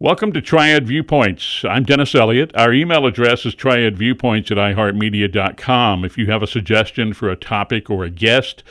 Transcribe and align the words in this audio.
Welcome 0.00 0.32
to 0.32 0.42
Triad 0.42 0.88
Viewpoints. 0.88 1.64
I'm 1.64 1.84
Dennis 1.84 2.16
Elliott. 2.16 2.50
Our 2.56 2.72
email 2.72 3.06
address 3.06 3.46
is 3.46 3.54
triadviewpoints 3.54 4.50
at 4.50 4.56
iheartmedia.com. 4.56 6.04
If 6.04 6.18
you 6.18 6.26
have 6.26 6.42
a 6.42 6.48
suggestion 6.48 7.14
for 7.14 7.30
a 7.30 7.36
topic 7.36 7.88
or 7.88 8.02
a 8.02 8.10
guest, 8.10 8.64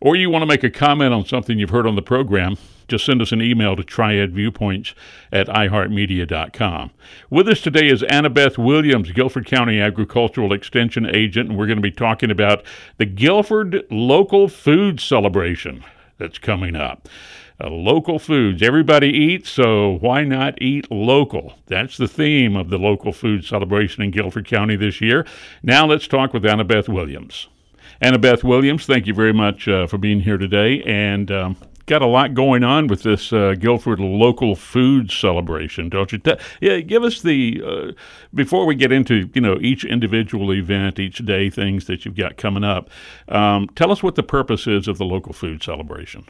or 0.00 0.16
you 0.16 0.30
want 0.30 0.42
to 0.42 0.46
make 0.46 0.64
a 0.64 0.70
comment 0.70 1.14
on 1.14 1.24
something 1.24 1.60
you've 1.60 1.70
heard 1.70 1.86
on 1.86 1.94
the 1.94 2.02
program, 2.02 2.56
just 2.88 3.06
send 3.06 3.22
us 3.22 3.30
an 3.30 3.40
email 3.40 3.76
to 3.76 3.84
triadviewpoints 3.84 4.94
at 5.32 5.46
iheartmedia.com. 5.46 6.90
With 7.30 7.48
us 7.48 7.60
today 7.60 7.86
is 7.86 8.02
Anna 8.02 8.28
Beth 8.28 8.58
Williams, 8.58 9.12
Guilford 9.12 9.46
County 9.46 9.80
Agricultural 9.80 10.52
Extension 10.52 11.06
Agent, 11.06 11.50
and 11.50 11.56
we're 11.56 11.68
going 11.68 11.78
to 11.78 11.82
be 11.82 11.92
talking 11.92 12.32
about 12.32 12.64
the 12.96 13.06
Guilford 13.06 13.86
Local 13.92 14.48
Food 14.48 14.98
Celebration 14.98 15.84
that's 16.18 16.38
coming 16.38 16.74
up. 16.74 17.08
Uh, 17.62 17.68
local 17.68 18.18
foods. 18.18 18.62
Everybody 18.62 19.08
eats, 19.08 19.48
so 19.48 19.98
why 20.00 20.24
not 20.24 20.60
eat 20.60 20.90
local? 20.90 21.54
That's 21.66 21.96
the 21.96 22.08
theme 22.08 22.56
of 22.56 22.68
the 22.68 22.78
local 22.78 23.12
food 23.12 23.44
celebration 23.44 24.02
in 24.02 24.10
Guilford 24.10 24.46
County 24.46 24.74
this 24.74 25.00
year. 25.00 25.24
Now 25.62 25.86
let's 25.86 26.08
talk 26.08 26.32
with 26.32 26.44
Anna 26.44 26.64
Beth 26.64 26.88
Williams. 26.88 27.46
Anna 28.00 28.18
Beth 28.18 28.42
Williams, 28.42 28.86
thank 28.86 29.06
you 29.06 29.14
very 29.14 29.32
much 29.32 29.68
uh, 29.68 29.86
for 29.86 29.98
being 29.98 30.18
here 30.18 30.36
today. 30.36 30.82
And 30.82 31.30
um, 31.30 31.56
got 31.86 32.02
a 32.02 32.06
lot 32.06 32.34
going 32.34 32.64
on 32.64 32.88
with 32.88 33.04
this 33.04 33.32
uh, 33.32 33.54
Guilford 33.56 34.00
local 34.00 34.56
food 34.56 35.12
celebration, 35.12 35.88
don't 35.88 36.10
you? 36.10 36.20
yeah, 36.60 36.80
give 36.80 37.04
us 37.04 37.22
the 37.22 37.62
uh, 37.64 37.92
before 38.34 38.66
we 38.66 38.74
get 38.74 38.90
into 38.90 39.30
you 39.32 39.40
know 39.40 39.58
each 39.60 39.84
individual 39.84 40.52
event, 40.52 40.98
each 40.98 41.24
day, 41.24 41.50
things 41.50 41.86
that 41.86 42.04
you've 42.04 42.16
got 42.16 42.36
coming 42.36 42.64
up. 42.64 42.90
Um, 43.28 43.68
tell 43.76 43.92
us 43.92 44.02
what 44.02 44.16
the 44.16 44.22
purpose 44.22 44.66
is 44.66 44.88
of 44.88 44.98
the 44.98 45.04
local 45.04 45.32
food 45.32 45.62
celebration. 45.62 46.26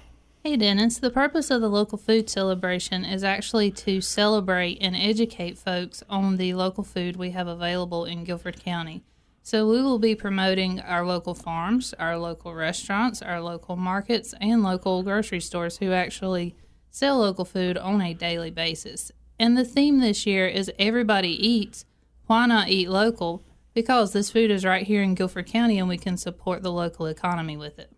Hey 0.47 0.59
Dennis, 0.59 0.98
the 0.98 1.09
purpose 1.09 1.51
of 1.51 1.62
the 1.62 1.71
local 1.71 1.97
food 1.97 2.29
celebration 2.29 3.03
is 3.03 3.25
actually 3.25 3.71
to 3.71 4.03
celebrate 4.03 4.77
and 4.83 4.95
educate 4.95 5.57
folks 5.57 6.03
on 6.07 6.37
the 6.37 6.53
local 6.53 6.84
food 6.84 7.17
we 7.17 7.30
have 7.30 7.47
available 7.47 8.05
in 8.05 8.25
Guilford 8.25 8.62
County. 8.62 9.03
So 9.42 9.67
we 9.67 9.81
will 9.81 9.98
be 9.98 10.15
promoting 10.15 10.81
our 10.81 11.06
local 11.06 11.33
farms, 11.33 11.95
our 11.95 12.19
local 12.19 12.55
restaurants, 12.55 13.22
our 13.22 13.41
local 13.41 13.77
markets, 13.77 14.34
and 14.39 14.62
local 14.62 15.03
grocery 15.03 15.41
stores 15.41 15.78
who 15.78 15.92
actually 15.92 16.55
sell 16.91 17.20
local 17.20 17.47
food 17.47 17.78
on 17.78 18.03
a 18.03 18.12
daily 18.12 18.50
basis. 18.50 19.11
And 19.39 19.56
the 19.56 19.65
theme 19.65 20.00
this 20.00 20.27
year 20.27 20.47
is 20.47 20.70
everybody 20.78 21.31
eats, 21.31 21.87
why 22.27 22.45
not 22.45 22.69
eat 22.69 22.91
local? 22.91 23.42
Because 23.72 24.12
this 24.12 24.31
food 24.31 24.50
is 24.50 24.62
right 24.67 24.87
here 24.87 25.03
in 25.03 25.15
Guilford 25.15 25.47
County 25.47 25.78
and 25.78 25.89
we 25.89 25.97
can 25.97 26.19
support 26.19 26.62
the 26.62 26.70
local 26.70 27.06
economy 27.06 27.56
with 27.56 27.78
it 27.78 27.94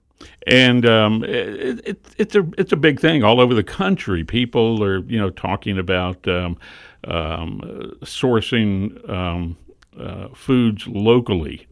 and 0.46 0.86
um, 0.86 1.24
it, 1.24 1.86
it, 1.86 2.14
it's 2.18 2.34
a 2.34 2.46
it's 2.56 2.72
a 2.72 2.76
big 2.76 3.00
thing 3.00 3.24
all 3.24 3.40
over 3.40 3.54
the 3.54 3.64
country. 3.64 4.24
People 4.24 4.82
are 4.82 4.98
you 5.00 5.18
know 5.18 5.30
talking 5.30 5.78
about 5.78 6.26
um, 6.28 6.56
um, 7.04 7.60
sourcing 8.02 9.08
um, 9.10 9.56
uh, 9.98 10.28
foods 10.34 10.86
locally. 10.86 11.66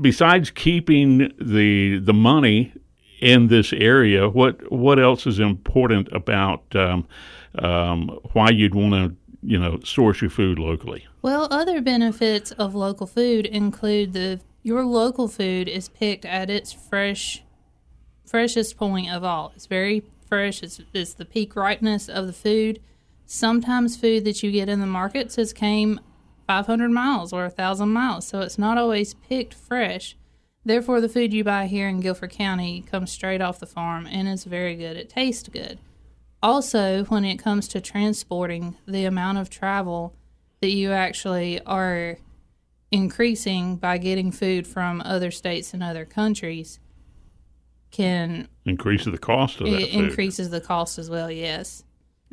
Besides 0.00 0.50
keeping 0.50 1.32
the 1.40 1.98
the 1.98 2.14
money 2.14 2.72
in 3.20 3.48
this 3.48 3.72
area, 3.72 4.28
what 4.28 4.70
what 4.70 4.98
else 4.98 5.26
is 5.26 5.40
important 5.40 6.08
about 6.12 6.64
um, 6.74 7.06
um, 7.58 8.08
why 8.32 8.50
you'd 8.50 8.74
want 8.74 8.92
to 8.94 9.16
you 9.42 9.58
know 9.58 9.80
source 9.84 10.20
your 10.20 10.30
food 10.30 10.58
locally? 10.58 11.06
Well, 11.22 11.48
other 11.50 11.80
benefits 11.80 12.52
of 12.52 12.74
local 12.74 13.06
food 13.06 13.46
include 13.46 14.12
the 14.12 14.40
your 14.62 14.84
local 14.84 15.28
food 15.28 15.68
is 15.68 15.88
picked 15.88 16.24
at 16.24 16.50
its 16.50 16.72
fresh, 16.72 17.42
freshest 18.24 18.76
point 18.76 19.10
of 19.10 19.24
all. 19.24 19.52
It's 19.54 19.66
very 19.66 20.02
fresh. 20.26 20.62
It's, 20.62 20.80
it's 20.92 21.14
the 21.14 21.24
peak 21.24 21.56
ripeness 21.56 22.08
of 22.08 22.26
the 22.26 22.32
food. 22.32 22.80
Sometimes 23.26 23.96
food 23.96 24.24
that 24.24 24.42
you 24.42 24.50
get 24.50 24.68
in 24.68 24.80
the 24.80 24.86
markets 24.86 25.36
has 25.36 25.52
came 25.52 26.00
500 26.46 26.90
miles 26.90 27.32
or 27.32 27.42
1,000 27.42 27.88
miles, 27.88 28.26
so 28.26 28.40
it's 28.40 28.58
not 28.58 28.76
always 28.76 29.14
picked 29.14 29.54
fresh. 29.54 30.16
Therefore, 30.64 31.00
the 31.00 31.08
food 31.08 31.32
you 31.32 31.44
buy 31.44 31.66
here 31.66 31.88
in 31.88 32.00
Guilford 32.00 32.30
County 32.30 32.82
comes 32.82 33.10
straight 33.10 33.40
off 33.40 33.60
the 33.60 33.66
farm 33.66 34.06
and 34.06 34.28
is 34.28 34.44
very 34.44 34.74
good. 34.74 34.96
It 34.96 35.08
tastes 35.08 35.48
good. 35.48 35.78
Also, 36.42 37.04
when 37.04 37.24
it 37.24 37.38
comes 37.38 37.68
to 37.68 37.80
transporting, 37.80 38.76
the 38.86 39.04
amount 39.04 39.38
of 39.38 39.48
travel 39.48 40.14
that 40.60 40.70
you 40.70 40.92
actually 40.92 41.60
are 41.64 42.18
increasing 42.90 43.76
by 43.76 43.98
getting 43.98 44.32
food 44.32 44.66
from 44.66 45.00
other 45.02 45.30
states 45.30 45.72
and 45.72 45.82
other 45.82 46.04
countries 46.04 46.80
can 47.90 48.48
increase 48.64 49.04
the 49.04 49.18
cost 49.18 49.60
of 49.60 49.66
it 49.66 49.88
increases 49.90 50.50
the 50.50 50.60
cost 50.60 50.98
as 50.98 51.10
well 51.10 51.30
yes 51.30 51.84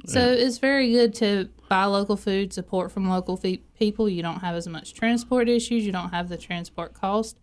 so 0.05 0.19
yeah. 0.19 0.45
it's 0.45 0.59
very 0.59 0.91
good 0.91 1.13
to 1.13 1.49
buy 1.67 1.85
local 1.85 2.15
food 2.15 2.53
support 2.53 2.91
from 2.91 3.09
local 3.09 3.35
fe- 3.37 3.61
people 3.77 4.07
you 4.07 4.21
don't 4.21 4.41
have 4.41 4.55
as 4.55 4.67
much 4.67 4.93
transport 4.93 5.49
issues 5.49 5.85
you 5.85 5.91
don't 5.91 6.09
have 6.09 6.29
the 6.29 6.37
transport 6.37 6.93
cost 6.93 7.39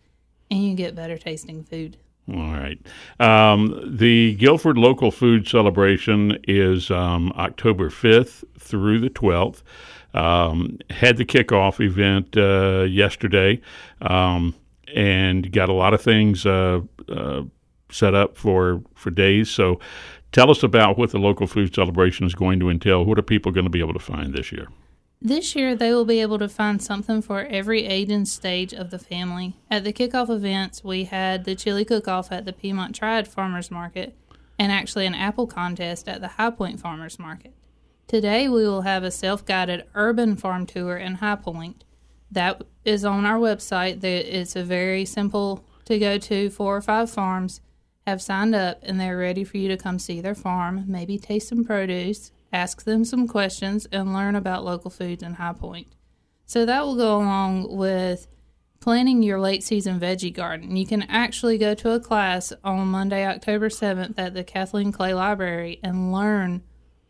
and 0.49 0.63
you 0.63 0.75
get 0.75 0.95
better 0.95 1.17
tasting 1.17 1.63
food 1.63 1.97
all 2.27 2.53
right. 2.53 2.79
Um, 3.19 3.79
the 3.85 4.33
Guilford 4.35 4.79
Local 4.79 5.11
Food 5.11 5.47
Celebration 5.47 6.39
is 6.47 6.89
um, 6.89 7.31
October 7.35 7.89
5th 7.89 8.43
through 8.57 8.99
the 8.99 9.11
12th. 9.11 9.61
Um, 10.15 10.79
had 10.89 11.17
the 11.17 11.25
kickoff 11.25 11.79
event 11.79 12.37
uh, 12.37 12.83
yesterday 12.83 13.59
um, 14.01 14.55
and 14.93 15.51
got 15.51 15.67
a 15.67 15.73
lot 15.73 15.93
of 15.93 16.01
things 16.01 16.45
uh, 16.45 16.81
uh, 17.09 17.43
set 17.91 18.15
up 18.15 18.37
for, 18.37 18.81
for 18.95 19.09
days. 19.09 19.49
So 19.49 19.79
tell 20.31 20.49
us 20.49 20.63
about 20.63 20.97
what 20.97 21.11
the 21.11 21.19
local 21.19 21.47
food 21.47 21.75
celebration 21.75 22.25
is 22.25 22.33
going 22.33 22.59
to 22.61 22.69
entail. 22.69 23.03
What 23.03 23.19
are 23.19 23.23
people 23.23 23.51
going 23.51 23.65
to 23.65 23.69
be 23.69 23.79
able 23.81 23.93
to 23.93 23.99
find 23.99 24.33
this 24.33 24.51
year? 24.53 24.69
This 25.21 25.55
year, 25.55 25.75
they 25.75 25.91
will 25.91 26.05
be 26.05 26.21
able 26.21 26.39
to 26.39 26.47
find 26.47 26.81
something 26.81 27.21
for 27.21 27.45
every 27.45 27.85
age 27.85 28.11
and 28.11 28.27
stage 28.27 28.73
of 28.73 28.91
the 28.91 28.99
family. 28.99 29.55
At 29.71 29.83
the 29.83 29.93
kickoff 29.93 30.29
events, 30.29 30.83
we 30.83 31.05
had 31.05 31.45
the 31.45 31.55
chili 31.55 31.83
cook 31.83 32.07
off 32.07 32.31
at 32.31 32.45
the 32.45 32.53
Piedmont 32.53 32.95
Triad 32.95 33.27
Farmers 33.27 33.71
Market 33.71 34.15
and 34.59 34.71
actually 34.71 35.05
an 35.05 35.15
apple 35.15 35.47
contest 35.47 36.07
at 36.07 36.21
the 36.21 36.27
High 36.29 36.51
Point 36.51 36.79
Farmers 36.79 37.17
Market. 37.17 37.53
Today 38.07 38.47
we 38.47 38.67
will 38.67 38.81
have 38.81 39.03
a 39.03 39.09
self-guided 39.09 39.85
urban 39.95 40.35
farm 40.35 40.67
tour 40.67 40.95
in 40.95 41.15
High 41.15 41.37
Point. 41.37 41.83
That 42.31 42.61
is 42.83 43.03
on 43.03 43.25
our 43.25 43.39
website. 43.39 44.03
It's 44.03 44.55
a 44.55 44.63
very 44.63 45.05
simple 45.05 45.65
to 45.85 45.97
go 45.97 46.19
to. 46.19 46.51
Four 46.51 46.77
or 46.77 46.81
five 46.81 47.09
farms 47.09 47.61
have 48.05 48.21
signed 48.21 48.53
up 48.53 48.79
and 48.83 48.99
they're 48.99 49.17
ready 49.17 49.43
for 49.43 49.57
you 49.57 49.67
to 49.69 49.77
come 49.77 49.97
see 49.97 50.21
their 50.21 50.35
farm, 50.35 50.83
maybe 50.87 51.17
taste 51.17 51.49
some 51.49 51.63
produce, 51.63 52.31
ask 52.53 52.83
them 52.83 53.05
some 53.05 53.27
questions, 53.27 53.87
and 53.91 54.13
learn 54.13 54.35
about 54.35 54.63
local 54.63 54.91
foods 54.91 55.23
in 55.23 55.33
High 55.33 55.53
Point. 55.53 55.87
So 56.45 56.63
that 56.63 56.85
will 56.85 56.95
go 56.95 57.17
along 57.17 57.75
with 57.75 58.27
planting 58.81 59.23
your 59.23 59.39
late 59.39 59.63
season 59.63 59.99
veggie 59.99 60.31
garden. 60.31 60.75
You 60.75 60.85
can 60.85 61.01
actually 61.03 61.57
go 61.57 61.73
to 61.73 61.93
a 61.93 61.99
class 61.99 62.53
on 62.63 62.87
Monday, 62.89 63.25
October 63.25 63.69
7th 63.69 64.13
at 64.19 64.35
the 64.35 64.43
Kathleen 64.43 64.91
Clay 64.91 65.15
Library 65.15 65.79
and 65.83 66.13
learn 66.13 66.61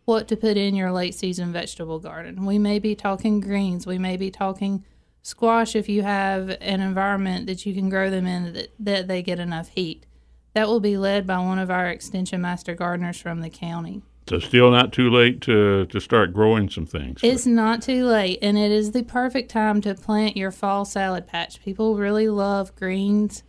what 0.06 0.28
to 0.28 0.38
put 0.38 0.58
in 0.58 0.76
your 0.76 0.92
late 0.92 1.16
season 1.16 1.52
vegetable 1.52 2.00
garden. 2.00 2.46
We 2.46 2.60
may 2.60 2.80
be 2.80 2.96
talking 2.96 3.42
greens, 3.42 3.86
we 3.86 3.98
may 3.98 4.18
be 4.18 4.32
talking 4.32 4.86
squash 5.22 5.76
if 5.76 5.90
you 5.90 6.04
have 6.04 6.50
an 6.62 6.82
environment 6.82 7.48
that 7.48 7.66
you 7.66 7.74
can 7.74 7.90
grow 7.90 8.10
them 8.10 8.28
in 8.28 8.54
that, 8.54 8.70
that 8.80 9.08
they 9.08 9.24
get 9.24 9.40
enough 9.40 9.70
heat. 9.70 10.06
That 10.54 10.68
will 10.68 10.80
be 10.80 10.98
led 10.98 11.28
by 11.28 11.40
one 11.40 11.60
of 11.60 11.70
our 11.70 11.88
extension 11.88 12.42
master 12.42 12.76
gardeners 12.76 13.20
from 13.20 13.42
the 13.42 13.50
county. 13.50 14.04
So 14.30 14.40
still 14.40 14.72
not 14.72 14.94
too 14.94 15.12
late 15.12 15.42
to, 15.42 15.86
to 15.86 16.00
start 16.00 16.34
growing 16.34 16.70
some 16.70 16.86
things. 16.86 17.20
It's 17.22 17.46
not 17.46 17.82
too 17.82 18.06
late, 18.06 18.40
and 18.42 18.58
it 18.58 18.72
is 18.72 18.92
the 18.92 19.04
perfect 19.04 19.52
time 19.52 19.82
to 19.82 19.94
plant 19.94 20.36
your 20.36 20.52
fall 20.52 20.86
salad 20.86 21.28
patch. 21.28 21.62
People 21.62 21.98
really 21.98 22.30
love 22.30 22.76
greens 22.76 23.44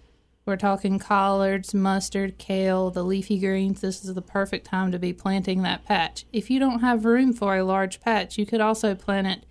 we're 0.46 0.56
talking 0.56 1.00
collards, 1.00 1.74
mustard, 1.74 2.38
kale, 2.38 2.90
the 2.90 3.02
leafy 3.02 3.38
greens. 3.38 3.80
This 3.80 4.04
is 4.04 4.14
the 4.14 4.22
perfect 4.22 4.64
time 4.64 4.92
to 4.92 4.98
be 4.98 5.12
planting 5.12 5.62
that 5.62 5.84
patch. 5.84 6.24
If 6.32 6.48
you 6.50 6.60
don't 6.60 6.78
have 6.78 7.04
room 7.04 7.32
for 7.32 7.56
a 7.56 7.64
large 7.64 8.00
patch, 8.00 8.38
you 8.38 8.46
could 8.46 8.60
also 8.60 8.94
plant 8.94 9.26
it 9.26 9.44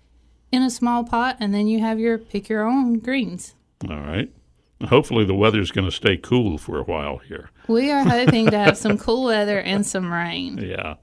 in 0.50 0.62
a 0.62 0.70
small 0.70 1.04
pot 1.04 1.36
and 1.38 1.52
then 1.52 1.66
you 1.68 1.80
have 1.80 2.00
your 2.00 2.16
pick 2.16 2.48
your 2.48 2.62
own 2.66 2.98
greens. 2.98 3.54
All 3.88 4.00
right. 4.00 4.32
Hopefully 4.88 5.24
the 5.24 5.34
weather's 5.34 5.70
going 5.70 5.86
to 5.86 5.92
stay 5.92 6.16
cool 6.16 6.56
for 6.56 6.78
a 6.78 6.84
while 6.84 7.18
here. 7.18 7.50
We 7.68 7.90
are 7.90 8.04
hoping 8.04 8.50
to 8.50 8.58
have 8.58 8.76
some 8.78 8.96
cool 8.98 9.24
weather 9.24 9.60
and 9.60 9.86
some 9.86 10.12
rain. 10.12 10.58
Yeah. 10.66 10.94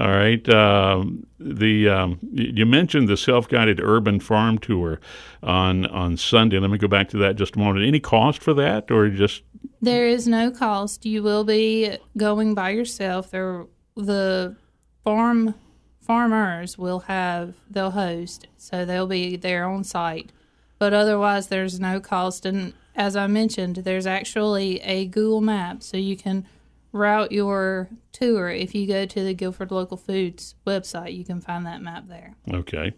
All 0.00 0.08
right. 0.08 0.48
Um, 0.48 1.26
the 1.38 1.90
um, 1.90 2.18
you 2.32 2.64
mentioned 2.64 3.06
the 3.06 3.18
self-guided 3.18 3.80
urban 3.80 4.18
farm 4.18 4.56
tour 4.56 4.98
on 5.42 5.84
on 5.86 6.16
Sunday. 6.16 6.58
Let 6.58 6.70
me 6.70 6.78
go 6.78 6.88
back 6.88 7.10
to 7.10 7.18
that 7.18 7.36
just 7.36 7.54
a 7.54 7.58
moment. 7.58 7.84
Any 7.84 8.00
cost 8.00 8.42
for 8.42 8.54
that, 8.54 8.90
or 8.90 9.10
just? 9.10 9.42
There 9.82 10.06
is 10.06 10.26
no 10.26 10.50
cost. 10.50 11.04
You 11.04 11.22
will 11.22 11.44
be 11.44 11.98
going 12.16 12.54
by 12.54 12.70
yourself. 12.70 13.30
There, 13.30 13.66
the 13.94 14.56
farm 15.04 15.54
farmers 16.00 16.78
will 16.78 17.00
have 17.00 17.52
they'll 17.68 17.90
host, 17.90 18.46
so 18.56 18.86
they'll 18.86 19.06
be 19.06 19.36
there 19.36 19.68
on 19.68 19.84
site. 19.84 20.32
But 20.78 20.94
otherwise, 20.94 21.48
there's 21.48 21.78
no 21.78 22.00
cost. 22.00 22.46
And 22.46 22.72
as 22.96 23.16
I 23.16 23.26
mentioned, 23.26 23.76
there's 23.76 24.06
actually 24.06 24.80
a 24.80 25.04
Google 25.04 25.42
map, 25.42 25.82
so 25.82 25.98
you 25.98 26.16
can 26.16 26.46
route 26.92 27.30
your 27.30 27.88
tour, 28.12 28.50
if 28.50 28.74
you 28.74 28.86
go 28.86 29.06
to 29.06 29.24
the 29.24 29.32
Guilford 29.32 29.70
Local 29.70 29.96
Foods 29.96 30.56
website, 30.66 31.16
you 31.16 31.24
can 31.24 31.40
find 31.40 31.64
that 31.66 31.80
map 31.82 32.08
there. 32.08 32.34
Okay. 32.52 32.92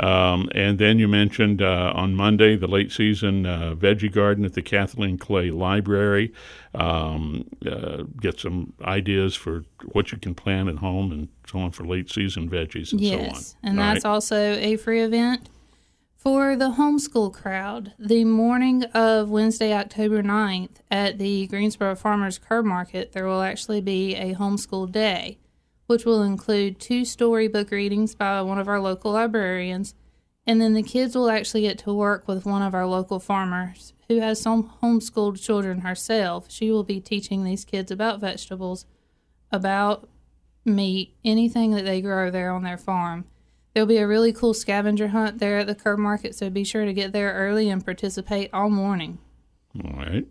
Um, 0.00 0.48
and 0.54 0.78
then 0.78 0.98
you 0.98 1.08
mentioned 1.08 1.62
uh, 1.62 1.92
on 1.94 2.14
Monday 2.14 2.56
the 2.56 2.66
late 2.66 2.92
season 2.92 3.46
uh, 3.46 3.74
veggie 3.74 4.12
garden 4.12 4.44
at 4.44 4.52
the 4.52 4.62
Kathleen 4.62 5.18
Clay 5.18 5.50
Library. 5.50 6.32
Um, 6.74 7.48
uh, 7.66 8.04
get 8.20 8.38
some 8.38 8.74
ideas 8.82 9.34
for 9.34 9.64
what 9.92 10.12
you 10.12 10.18
can 10.18 10.34
plant 10.34 10.68
at 10.68 10.76
home 10.76 11.10
and 11.12 11.28
so 11.46 11.58
on 11.60 11.70
for 11.70 11.84
late 11.84 12.10
season 12.10 12.48
veggies 12.50 12.92
and 12.92 13.00
yes, 13.00 13.12
so 13.12 13.18
on. 13.18 13.24
Yes. 13.26 13.56
and 13.62 13.80
All 13.80 13.86
that's 13.86 14.04
right. 14.04 14.10
also 14.10 14.36
a 14.36 14.76
free 14.76 15.02
event. 15.02 15.48
For 16.18 16.56
the 16.56 16.72
homeschool 16.72 17.32
crowd, 17.32 17.92
the 17.96 18.24
morning 18.24 18.82
of 18.86 19.30
Wednesday, 19.30 19.72
October 19.72 20.20
9th, 20.20 20.78
at 20.90 21.16
the 21.18 21.46
Greensboro 21.46 21.94
Farmers 21.94 22.40
Curb 22.40 22.64
Market, 22.64 23.12
there 23.12 23.24
will 23.24 23.40
actually 23.40 23.80
be 23.80 24.16
a 24.16 24.34
homeschool 24.34 24.90
day, 24.90 25.38
which 25.86 26.04
will 26.04 26.24
include 26.24 26.80
two 26.80 27.04
storybook 27.04 27.70
readings 27.70 28.16
by 28.16 28.42
one 28.42 28.58
of 28.58 28.66
our 28.66 28.80
local 28.80 29.12
librarians. 29.12 29.94
And 30.44 30.60
then 30.60 30.74
the 30.74 30.82
kids 30.82 31.14
will 31.14 31.30
actually 31.30 31.60
get 31.60 31.78
to 31.78 31.94
work 31.94 32.26
with 32.26 32.44
one 32.44 32.62
of 32.62 32.74
our 32.74 32.86
local 32.86 33.20
farmers 33.20 33.92
who 34.08 34.18
has 34.18 34.40
some 34.40 34.72
homeschooled 34.82 35.40
children 35.40 35.82
herself. 35.82 36.50
She 36.50 36.72
will 36.72 36.82
be 36.82 37.00
teaching 37.00 37.44
these 37.44 37.64
kids 37.64 37.92
about 37.92 38.18
vegetables, 38.18 38.86
about 39.52 40.08
meat, 40.64 41.14
anything 41.24 41.70
that 41.76 41.84
they 41.84 42.00
grow 42.00 42.28
there 42.28 42.50
on 42.50 42.64
their 42.64 42.76
farm. 42.76 43.26
There'll 43.74 43.86
be 43.86 43.98
a 43.98 44.06
really 44.06 44.32
cool 44.32 44.54
scavenger 44.54 45.08
hunt 45.08 45.38
there 45.38 45.58
at 45.58 45.66
the 45.66 45.74
curb 45.74 45.98
market, 45.98 46.34
so 46.34 46.50
be 46.50 46.64
sure 46.64 46.84
to 46.84 46.92
get 46.92 47.12
there 47.12 47.32
early 47.32 47.68
and 47.68 47.84
participate 47.84 48.50
all 48.52 48.70
morning. 48.70 49.18
All 49.84 49.92
right. 49.96 50.26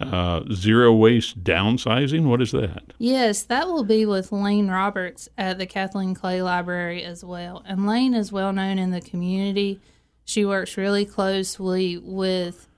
Uh, 0.00 0.42
zero 0.52 0.92
waste 0.92 1.44
downsizing. 1.44 2.24
What 2.24 2.42
is 2.42 2.50
that? 2.50 2.92
Yes, 2.98 3.42
that 3.44 3.68
will 3.68 3.84
be 3.84 4.04
with 4.04 4.32
Lane 4.32 4.68
Roberts 4.68 5.28
at 5.38 5.58
the 5.58 5.66
Kathleen 5.66 6.14
Clay 6.14 6.42
Library 6.42 7.04
as 7.04 7.24
well. 7.24 7.62
And 7.66 7.86
Lane 7.86 8.12
is 8.12 8.32
well 8.32 8.52
known 8.52 8.78
in 8.78 8.90
the 8.90 9.00
community. 9.00 9.80
She 10.24 10.44
works 10.44 10.76
really 10.76 11.04
closely 11.04 11.96
with 11.96 12.68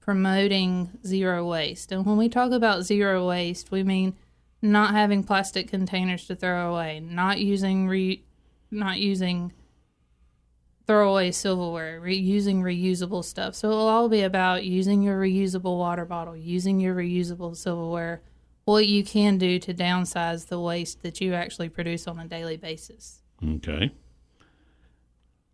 promoting 0.00 0.90
zero 1.06 1.46
waste. 1.46 1.92
And 1.92 2.06
when 2.06 2.16
we 2.16 2.28
talk 2.28 2.52
about 2.52 2.84
zero 2.84 3.28
waste, 3.28 3.70
we 3.70 3.82
mean 3.82 4.14
not 4.62 4.94
having 4.94 5.24
plastic 5.24 5.68
containers 5.68 6.26
to 6.26 6.34
throw 6.34 6.72
away, 6.72 7.00
not 7.00 7.38
using 7.38 7.86
re- 7.86 8.22
not 8.72 8.98
using 8.98 9.52
throwaway 10.86 11.30
silverware, 11.30 12.00
re- 12.00 12.16
using 12.16 12.62
reusable 12.62 13.24
stuff. 13.24 13.54
So 13.54 13.68
it'll 13.70 13.88
all 13.88 14.08
be 14.08 14.22
about 14.22 14.64
using 14.64 15.02
your 15.02 15.20
reusable 15.20 15.78
water 15.78 16.04
bottle, 16.04 16.36
using 16.36 16.80
your 16.80 16.94
reusable 16.94 17.56
silverware, 17.56 18.22
what 18.64 18.86
you 18.86 19.04
can 19.04 19.38
do 19.38 19.58
to 19.58 19.74
downsize 19.74 20.48
the 20.48 20.60
waste 20.60 21.02
that 21.02 21.20
you 21.20 21.34
actually 21.34 21.68
produce 21.68 22.06
on 22.06 22.18
a 22.18 22.26
daily 22.26 22.56
basis. 22.56 23.22
Okay. 23.44 23.92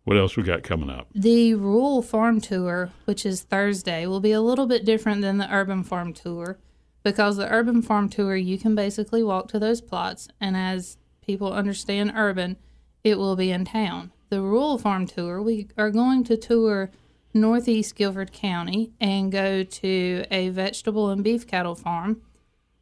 What 0.03 0.17
else 0.17 0.35
we 0.35 0.43
got 0.43 0.63
coming 0.63 0.89
up? 0.89 1.07
The 1.13 1.53
rural 1.53 2.01
farm 2.01 2.41
tour, 2.41 2.91
which 3.05 3.25
is 3.25 3.43
Thursday, 3.43 4.07
will 4.07 4.19
be 4.19 4.31
a 4.31 4.41
little 4.41 4.65
bit 4.65 4.85
different 4.85 5.21
than 5.21 5.37
the 5.37 5.53
urban 5.53 5.83
farm 5.83 6.13
tour 6.13 6.57
because 7.03 7.37
the 7.37 7.51
urban 7.51 7.81
farm 7.81 8.09
tour, 8.09 8.35
you 8.35 8.57
can 8.57 8.75
basically 8.75 9.23
walk 9.23 9.47
to 9.49 9.59
those 9.59 9.81
plots, 9.81 10.27
and 10.41 10.57
as 10.57 10.97
people 11.21 11.53
understand 11.53 12.11
urban, 12.15 12.57
it 13.03 13.17
will 13.17 13.35
be 13.35 13.51
in 13.51 13.65
town. 13.65 14.11
The 14.29 14.41
rural 14.41 14.77
farm 14.77 15.07
tour, 15.07 15.41
we 15.41 15.67
are 15.77 15.91
going 15.91 16.23
to 16.25 16.37
tour 16.37 16.91
northeast 17.33 17.95
Guilford 17.95 18.31
County 18.31 18.91
and 18.99 19.31
go 19.31 19.63
to 19.63 20.25
a 20.31 20.49
vegetable 20.49 21.09
and 21.09 21.23
beef 21.23 21.47
cattle 21.47 21.75
farm, 21.75 22.21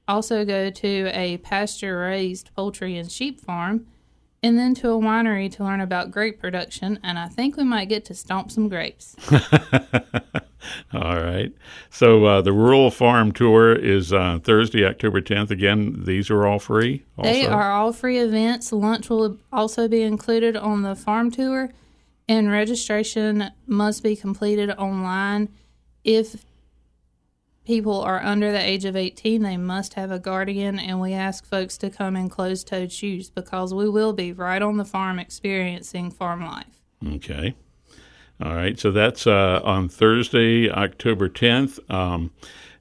also 0.07 0.45
go 0.45 0.69
to 0.69 1.09
a 1.13 1.37
pasture 1.37 1.99
raised 1.99 2.53
poultry 2.55 2.97
and 2.97 3.11
sheep 3.11 3.39
farm, 3.39 3.87
and 4.43 4.57
then 4.57 4.73
to 4.75 4.89
a 4.91 4.97
winery 4.97 5.51
to 5.51 5.63
learn 5.63 5.81
about 5.81 6.11
grape 6.11 6.39
production. 6.39 6.99
And 7.03 7.17
I 7.17 7.27
think 7.27 7.57
we 7.57 7.63
might 7.63 7.89
get 7.89 8.05
to 8.05 8.13
stomp 8.13 8.51
some 8.51 8.69
grapes. 8.69 9.15
All 10.94 11.21
right. 11.21 11.51
So 11.89 12.25
uh, 12.25 12.41
the 12.41 12.53
rural 12.53 12.91
farm 12.91 13.31
tour 13.31 13.74
is 13.74 14.13
uh, 14.13 14.39
Thursday, 14.44 14.85
October 14.85 15.21
10th. 15.21 15.51
Again, 15.51 16.03
these 16.06 16.29
are 16.29 16.45
all 16.45 16.59
free. 16.59 17.03
Also? 17.18 17.31
They 17.31 17.45
are 17.45 17.71
all 17.71 17.94
free 17.94 18.19
events. 18.19 18.71
Lunch 18.71 19.09
will 19.09 19.38
also 19.51 19.88
be 19.88 20.01
included 20.01 20.56
on 20.56 20.81
the 20.81 20.95
farm 20.95 21.31
tour, 21.31 21.71
and 22.27 22.50
registration 22.51 23.51
must 23.65 24.03
be 24.03 24.15
completed 24.15 24.71
online. 24.71 25.50
If 26.03 26.45
people 27.65 28.00
are 28.01 28.24
under 28.24 28.51
the 28.51 28.62
age 28.62 28.85
of 28.85 28.95
18, 28.95 29.41
they 29.41 29.57
must 29.57 29.95
have 29.95 30.09
a 30.09 30.19
guardian, 30.19 30.79
and 30.79 31.01
we 31.01 31.12
ask 31.13 31.45
folks 31.45 31.77
to 31.77 31.89
come 31.89 32.15
in 32.15 32.29
closed 32.29 32.65
toed 32.68 32.91
shoes 32.91 33.29
because 33.29 33.74
we 33.74 33.89
will 33.89 34.13
be 34.13 34.31
right 34.31 34.62
on 34.62 34.77
the 34.77 34.85
farm 34.85 35.19
experiencing 35.19 36.09
farm 36.09 36.45
life. 36.45 36.81
Okay. 37.06 37.56
All 38.42 38.54
right. 38.54 38.80
So 38.80 38.92
that's 38.92 39.25
uh, 39.25 39.62
on 39.63 39.89
Thursday, 39.89 40.69
October 40.69 41.28
10th. 41.30 41.80
Um, 41.92 42.31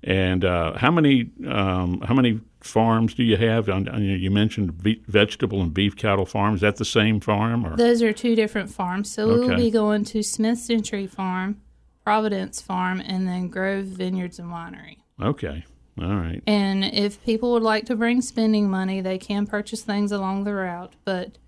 and 0.03 0.45
uh, 0.45 0.75
how 0.77 0.91
many 0.91 1.31
um, 1.49 2.01
how 2.03 2.15
many 2.15 2.41
farms 2.61 3.15
do 3.15 3.23
you 3.25 3.37
have? 3.37 3.69
On, 3.69 3.89
on- 3.89 4.03
you 4.05 4.31
mentioned 4.31 4.73
ve- 4.75 5.03
vegetable 5.07 5.63
and 5.63 5.73
beef 5.73 5.97
cattle 5.97 6.27
farms. 6.27 6.59
Is 6.59 6.61
that 6.63 6.77
the 6.77 6.85
same 6.85 7.21
farm? 7.21 7.67
Or? 7.67 7.77
Those 7.77 8.03
are 8.03 8.13
two 8.13 8.35
different 8.37 8.71
farms. 8.71 9.11
So 9.11 9.27
we 9.29 9.41
will 9.41 9.57
be 9.57 9.71
going 9.71 10.05
to 10.07 10.23
Smith 10.23 10.59
Century 10.59 11.07
Farm, 11.07 11.61
Providence 12.05 12.61
Farm, 12.61 13.01
and 13.01 13.27
then 13.27 13.49
Grove 13.49 13.87
Vineyards 13.87 14.39
and 14.39 14.49
Winery. 14.51 14.99
Okay. 15.21 15.65
All 16.01 16.15
right. 16.15 16.43
And 16.47 16.85
if 16.85 17.25
people 17.25 17.53
would 17.53 17.63
like 17.63 17.87
to 17.87 17.97
bring 17.97 18.21
spending 18.21 18.69
money, 18.69 19.01
they 19.01 19.17
can 19.19 19.47
purchase 19.47 19.83
things 19.83 20.13
along 20.13 20.45
the 20.45 20.53
route. 20.55 20.93
But 21.05 21.39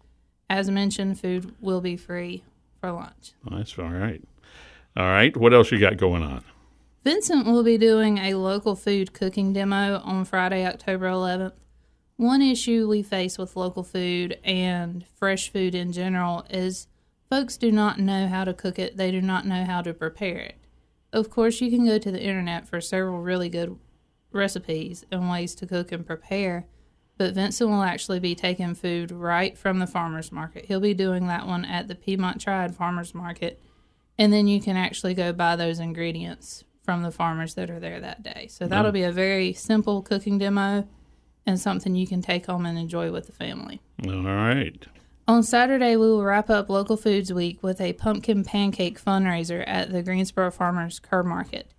as 0.49 0.71
mentioned, 0.71 1.21
food 1.21 1.55
will 1.61 1.83
be 1.83 1.97
free 1.97 2.43
for 2.81 2.93
lunch. 2.93 3.33
That's 3.51 3.79
all 3.79 3.91
right. 3.91 4.23
All 4.97 5.07
right. 5.07 5.37
What 5.37 5.55
else 5.55 5.71
you 5.71 5.79
got 5.79 5.97
going 5.97 6.23
on? 6.23 6.45
Vincent 7.05 7.47
will 7.47 7.63
be 7.63 7.79
doing 7.79 8.19
a 8.19 8.35
local 8.35 8.75
food 8.75 9.13
cooking 9.13 9.53
demo 9.53 10.01
on 10.05 10.25
Friday, 10.25 10.67
October 10.67 11.07
11th. 11.07 11.53
One 12.17 12.43
issue 12.43 12.89
we 12.89 13.03
face 13.03 13.39
with 13.39 13.57
local 13.57 13.85
food 13.85 14.39
and 14.43 15.07
fresh 15.15 15.53
food 15.53 15.75
in 15.75 15.93
general 15.93 16.45
is 16.51 16.89
folks 17.31 17.57
do 17.57 17.71
not 17.71 18.01
know 18.01 18.27
how 18.27 18.45
to 18.45 18.53
cook 18.53 18.79
it, 18.79 18.97
they 18.97 19.13
do 19.13 19.23
not 19.23 19.47
know 19.47 19.65
how 19.65 19.83
to 19.83 19.95
prepare 19.95 20.39
it. 20.39 20.57
Of 21.13 21.31
course, 21.31 21.61
you 21.61 21.71
can 21.71 21.87
go 21.87 21.99
to 21.99 22.11
the 22.11 22.21
internet 22.21 22.67
for 22.67 22.81
several 22.81 23.21
really 23.21 23.49
good 23.49 23.79
recipes 24.33 25.07
and 25.11 25.31
ways 25.31 25.55
to 25.55 25.67
cook 25.67 25.93
and 25.93 26.05
prepare, 26.05 26.67
but 27.19 27.35
Vincent 27.35 27.69
will 27.69 27.83
actually 27.83 28.21
be 28.21 28.35
taking 28.35 28.75
food 28.75 29.11
right 29.11 29.59
from 29.59 29.81
the 29.81 29.87
farmer's 29.87 30.33
market. 30.33 30.65
He'll 30.67 30.81
be 30.81 30.95
doing 30.95 31.27
that 31.27 31.47
one 31.47 31.65
at 31.65 31.89
the 31.89 31.95
Piedmont 31.95 32.41
Triad 32.41 32.75
Farmer's 32.75 33.15
Market, 33.15 33.61
and 34.17 34.33
then 34.33 34.47
you 34.47 34.61
can 34.61 34.77
actually 34.77 35.15
go 35.15 35.33
buy 35.33 35.57
those 35.57 35.81
ingredients 35.81 36.65
from 36.83 37.03
the 37.03 37.11
farmers 37.11 37.55
that 37.55 37.69
are 37.69 37.81
there 37.81 38.01
that 38.01 38.23
day. 38.23 38.47
So 38.49 38.67
that'll 38.67 38.93
be 38.93 39.03
a 39.03 39.13
very 39.13 39.53
simple 39.53 40.01
cooking 40.01 40.39
demo 40.39 40.89
and 41.45 41.61
something 41.61 41.95
you 41.95 42.07
can 42.07 42.23
take 42.23 42.47
home 42.47 42.65
and 42.65 42.79
enjoy 42.79 43.11
with 43.11 43.27
the 43.27 43.33
family. 43.33 43.83
All 44.07 44.23
right. 44.23 44.87
On 45.27 45.43
Saturday, 45.43 45.97
we 45.97 46.07
will 46.07 46.25
wrap 46.25 46.49
up 46.49 46.71
Local 46.71 46.97
Foods 46.97 47.31
Week 47.33 47.63
with 47.63 47.83
a 47.83 47.93
pumpkin 47.93 48.45
pancake 48.45 49.03
fundraiser 49.03 49.63
at 49.67 49.93
the 49.93 50.03
Greensboro 50.03 50.51
Farmers 50.51 50.99
Curb 50.99 51.27
Market. 51.27 51.71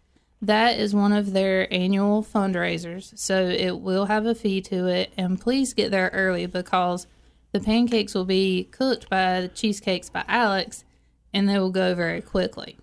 That 0.42 0.80
is 0.80 0.94
one 0.94 1.12
of 1.12 1.34
their 1.34 1.72
annual 1.74 2.24
fundraisers, 2.24 3.18
so 3.18 3.48
it 3.48 3.80
will 3.80 4.06
have 4.06 4.26
a 4.26 4.34
fee 4.34 4.62
to 4.62 4.88
it. 4.88 5.12
And 5.18 5.40
please 5.40 5.74
get 5.74 5.92
there 5.92 6.10
early 6.14 6.46
because 6.46 7.08
the 7.52 7.60
pancakes 7.60 8.14
will 8.16 8.26
be 8.26 8.70
cooked 8.72 9.10
by 9.10 9.42
the 9.42 9.48
cheesecakes 9.50 10.10
by 10.10 10.24
Alex, 10.28 10.86
and 11.34 11.50
they 11.50 11.60
will 11.60 11.72
go 11.72 11.94
very 11.94 12.22
quickly. 12.22 12.78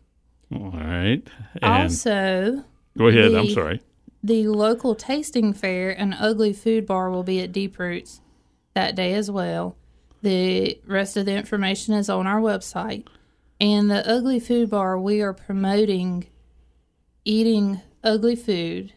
All 0.54 0.70
right. 0.70 1.22
And 1.62 1.82
also, 1.82 2.64
go 2.98 3.06
ahead. 3.08 3.34
I'm 3.34 3.48
sorry. 3.50 3.80
the 4.22 4.48
local 4.48 4.94
tasting 4.94 5.52
fair 5.54 5.90
and 5.90 6.14
ugly 6.18 6.52
food 6.52 6.84
bar 6.86 7.10
will 7.10 7.22
be 7.22 7.40
at 7.40 7.52
Deep 7.52 7.78
Roots 7.78 8.20
that 8.74 8.94
day 8.94 9.14
as 9.14 9.30
well. 9.30 9.76
The 10.22 10.78
rest 10.86 11.16
of 11.16 11.24
the 11.26 11.34
information 11.34 11.94
is 11.94 12.10
on 12.10 12.26
our 12.26 12.40
website. 12.40 13.06
And 13.60 13.90
the 13.90 14.06
ugly 14.06 14.40
food 14.40 14.68
bar, 14.68 14.98
we 14.98 15.22
are 15.22 15.32
promoting 15.32 16.26
eating 17.26 17.80
ugly 18.02 18.36
food. 18.36 18.92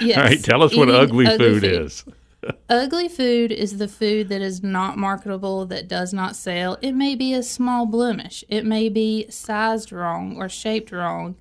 Yes, 0.00 0.16
All 0.16 0.22
right. 0.22 0.42
Tell 0.42 0.62
us 0.62 0.76
what 0.76 0.88
eating 0.88 1.00
ugly, 1.00 1.26
food, 1.36 1.64
is. 1.64 2.04
Ugly 2.68 3.08
food 3.08 3.50
is 3.50 3.78
the 3.78 3.88
food 3.88 4.28
that 4.28 4.40
is 4.40 4.62
not 4.62 4.96
marketable, 4.96 5.66
that 5.66 5.88
does 5.88 6.12
not 6.12 6.36
sell. 6.36 6.78
It 6.80 6.92
may 6.92 7.16
be 7.16 7.34
a 7.34 7.42
small 7.42 7.86
blemish, 7.86 8.44
it 8.48 8.64
may 8.64 8.88
be 8.88 9.26
sized 9.30 9.90
wrong 9.90 10.36
or 10.36 10.48
shaped 10.48 10.92
wrong, 10.92 11.34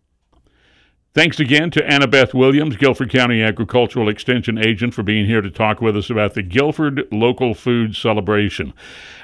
Thanks 1.14 1.40
again 1.40 1.72
to 1.72 1.86
Anna 1.86 2.08
Beth 2.08 2.34
Williams, 2.34 2.78
Guilford 2.78 3.10
County 3.10 3.42
Agricultural 3.42 4.08
Extension 4.08 4.58
Agent, 4.58 4.94
for 4.94 5.04
being 5.04 5.26
here 5.26 5.42
to 5.42 5.50
talk 5.50 5.82
with 5.82 5.98
us 5.98 6.10
about 6.10 6.36
the 6.36 6.44
Guilford 6.44 7.06
Local 7.12 7.54
Food 7.54 7.96
Celebration. 7.96 8.72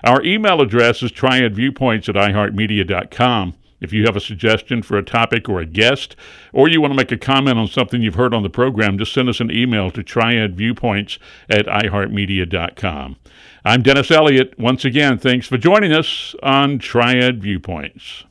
Our 0.04 0.22
email 0.24 0.60
address 0.60 1.02
is 1.02 1.12
triadviewpoints 1.12 2.10
at 2.10 2.16
iheartmedia.com. 2.16 3.54
If 3.80 3.94
you 3.94 4.06
have 4.06 4.16
a 4.16 4.22
suggestion 4.22 4.82
for 4.82 4.98
a 4.98 5.04
topic 5.04 5.48
or 5.48 5.60
a 5.60 5.66
guest, 5.66 6.16
or 6.52 6.68
you 6.68 6.82
want 6.82 6.92
to 6.92 6.98
make 6.98 7.12
a 7.12 7.18
comment 7.18 7.60
on 7.60 7.68
something 7.68 8.02
you've 8.02 8.16
heard 8.16 8.34
on 8.34 8.44
the 8.44 8.50
program, 8.50 8.98
just 8.98 9.14
send 9.14 9.30
us 9.30 9.40
an 9.40 9.52
email 9.52 9.92
to 9.92 10.04
triadviewpoints 10.04 11.20
at 11.50 11.68
iheartmedia.com. 11.68 13.18
I'm 13.64 13.82
Dennis 13.84 14.12
Elliott. 14.12 14.58
Once 14.58 14.86
again, 14.86 15.18
thanks 15.18 15.48
for 15.48 15.58
joining 15.58 15.94
us 15.94 16.36
on 16.42 16.80
Triad 16.80 17.42
Viewpoints. 17.42 18.24